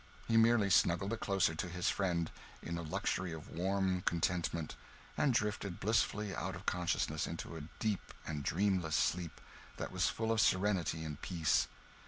He 0.27 0.35
merely 0.35 0.71
snuggled 0.71 1.11
the 1.11 1.15
closer 1.17 1.53
to 1.53 1.69
his 1.69 1.91
friend, 1.91 2.31
in 2.63 2.79
a 2.79 2.81
luxury 2.81 3.33
of 3.33 3.51
warm 3.51 4.01
contentment, 4.01 4.75
and 5.15 5.31
drifted 5.31 5.79
blissfully 5.79 6.35
out 6.35 6.55
of 6.55 6.65
consciousness 6.65 7.27
into 7.27 7.55
a 7.55 7.69
deep 7.77 8.11
and 8.25 8.41
dreamless 8.41 8.95
sleep 8.95 9.39
that 9.77 9.91
was 9.91 10.09
full 10.09 10.31
of 10.31 10.41
serenity 10.41 11.03
and 11.03 11.21
peace. 11.21 11.67